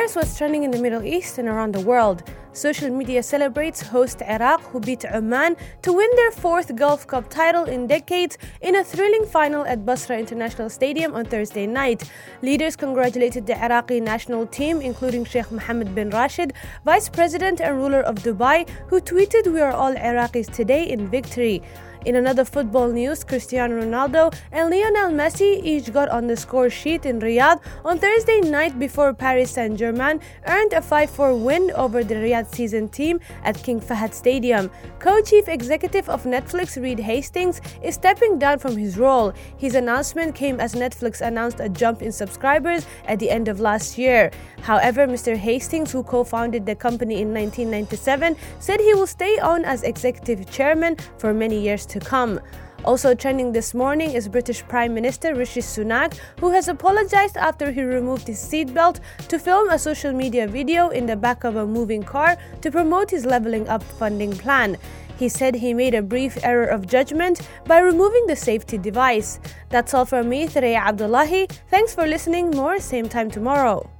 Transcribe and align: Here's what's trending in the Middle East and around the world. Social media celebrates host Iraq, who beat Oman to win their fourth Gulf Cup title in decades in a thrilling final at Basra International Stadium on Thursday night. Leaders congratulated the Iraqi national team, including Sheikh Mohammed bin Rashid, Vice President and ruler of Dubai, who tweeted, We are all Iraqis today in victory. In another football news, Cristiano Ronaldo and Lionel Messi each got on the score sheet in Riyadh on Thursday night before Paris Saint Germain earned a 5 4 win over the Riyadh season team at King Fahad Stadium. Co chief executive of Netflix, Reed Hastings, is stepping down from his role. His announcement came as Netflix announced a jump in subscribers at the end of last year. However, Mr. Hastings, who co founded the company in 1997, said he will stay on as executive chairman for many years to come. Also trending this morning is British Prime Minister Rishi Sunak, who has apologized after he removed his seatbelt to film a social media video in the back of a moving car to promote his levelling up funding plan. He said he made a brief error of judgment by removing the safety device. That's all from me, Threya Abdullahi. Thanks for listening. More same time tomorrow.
Here's 0.00 0.16
what's 0.16 0.38
trending 0.38 0.62
in 0.62 0.70
the 0.70 0.78
Middle 0.78 1.04
East 1.04 1.36
and 1.36 1.46
around 1.46 1.74
the 1.74 1.80
world. 1.80 2.22
Social 2.52 2.90
media 2.90 3.22
celebrates 3.22 3.80
host 3.80 4.22
Iraq, 4.22 4.60
who 4.72 4.80
beat 4.80 5.04
Oman 5.04 5.56
to 5.82 5.92
win 5.92 6.10
their 6.16 6.32
fourth 6.32 6.74
Gulf 6.74 7.06
Cup 7.06 7.30
title 7.30 7.64
in 7.64 7.86
decades 7.86 8.38
in 8.60 8.74
a 8.74 8.82
thrilling 8.82 9.24
final 9.24 9.64
at 9.64 9.86
Basra 9.86 10.18
International 10.18 10.68
Stadium 10.68 11.14
on 11.14 11.26
Thursday 11.26 11.66
night. 11.68 12.10
Leaders 12.42 12.74
congratulated 12.74 13.46
the 13.46 13.56
Iraqi 13.64 14.00
national 14.00 14.46
team, 14.46 14.80
including 14.80 15.24
Sheikh 15.24 15.52
Mohammed 15.52 15.94
bin 15.94 16.10
Rashid, 16.10 16.52
Vice 16.84 17.08
President 17.08 17.60
and 17.60 17.76
ruler 17.76 18.00
of 18.00 18.16
Dubai, 18.16 18.68
who 18.88 19.00
tweeted, 19.00 19.46
We 19.46 19.60
are 19.60 19.72
all 19.72 19.94
Iraqis 19.94 20.52
today 20.52 20.90
in 20.90 21.08
victory. 21.08 21.62
In 22.06 22.16
another 22.16 22.46
football 22.46 22.88
news, 22.88 23.24
Cristiano 23.24 23.82
Ronaldo 23.82 24.34
and 24.52 24.70
Lionel 24.70 25.10
Messi 25.10 25.62
each 25.62 25.92
got 25.92 26.08
on 26.08 26.28
the 26.28 26.36
score 26.36 26.70
sheet 26.70 27.04
in 27.04 27.20
Riyadh 27.20 27.60
on 27.84 27.98
Thursday 27.98 28.40
night 28.40 28.78
before 28.78 29.12
Paris 29.12 29.50
Saint 29.50 29.78
Germain 29.78 30.18
earned 30.46 30.72
a 30.72 30.80
5 30.80 31.10
4 31.10 31.36
win 31.36 31.70
over 31.72 32.02
the 32.02 32.14
Riyadh 32.14 32.39
season 32.46 32.88
team 32.88 33.20
at 33.44 33.62
King 33.62 33.80
Fahad 33.80 34.14
Stadium. 34.14 34.70
Co 34.98 35.20
chief 35.22 35.48
executive 35.48 36.08
of 36.08 36.24
Netflix, 36.24 36.80
Reed 36.80 37.00
Hastings, 37.00 37.60
is 37.82 37.94
stepping 37.94 38.38
down 38.38 38.58
from 38.58 38.76
his 38.76 38.96
role. 38.96 39.32
His 39.56 39.74
announcement 39.74 40.34
came 40.34 40.60
as 40.60 40.74
Netflix 40.74 41.20
announced 41.20 41.60
a 41.60 41.68
jump 41.68 42.02
in 42.02 42.12
subscribers 42.12 42.86
at 43.06 43.18
the 43.18 43.30
end 43.30 43.48
of 43.48 43.60
last 43.60 43.98
year. 43.98 44.30
However, 44.62 45.06
Mr. 45.06 45.36
Hastings, 45.36 45.92
who 45.92 46.02
co 46.02 46.24
founded 46.24 46.66
the 46.66 46.74
company 46.74 47.20
in 47.20 47.34
1997, 47.34 48.36
said 48.58 48.80
he 48.80 48.94
will 48.94 49.06
stay 49.06 49.38
on 49.38 49.64
as 49.64 49.82
executive 49.82 50.50
chairman 50.50 50.96
for 51.18 51.32
many 51.34 51.60
years 51.60 51.86
to 51.86 52.00
come. 52.00 52.40
Also 52.84 53.14
trending 53.14 53.52
this 53.52 53.74
morning 53.74 54.12
is 54.12 54.26
British 54.26 54.62
Prime 54.66 54.94
Minister 54.94 55.34
Rishi 55.34 55.60
Sunak, 55.60 56.16
who 56.40 56.50
has 56.50 56.68
apologized 56.68 57.36
after 57.36 57.70
he 57.70 57.82
removed 57.82 58.26
his 58.26 58.38
seatbelt 58.38 59.00
to 59.28 59.38
film 59.38 59.68
a 59.68 59.78
social 59.78 60.12
media 60.12 60.46
video 60.48 60.88
in 60.88 61.04
the 61.04 61.16
back 61.16 61.44
of 61.44 61.56
a 61.56 61.66
moving 61.66 62.02
car 62.02 62.38
to 62.62 62.70
promote 62.70 63.10
his 63.10 63.26
levelling 63.26 63.68
up 63.68 63.82
funding 63.82 64.32
plan. 64.32 64.78
He 65.18 65.28
said 65.28 65.54
he 65.54 65.74
made 65.74 65.94
a 65.94 66.00
brief 66.00 66.38
error 66.42 66.64
of 66.64 66.86
judgment 66.86 67.46
by 67.66 67.80
removing 67.80 68.26
the 68.26 68.36
safety 68.36 68.78
device. 68.78 69.38
That's 69.68 69.92
all 69.92 70.06
from 70.06 70.30
me, 70.30 70.46
Threya 70.46 70.78
Abdullahi. 70.78 71.48
Thanks 71.68 71.94
for 71.94 72.06
listening. 72.06 72.50
More 72.52 72.80
same 72.80 73.10
time 73.10 73.30
tomorrow. 73.30 73.90